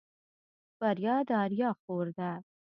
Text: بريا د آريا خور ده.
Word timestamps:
بريا 0.79 1.15
د 1.27 1.29
آريا 1.43 1.69
خور 1.79 2.07
ده. 2.17 2.31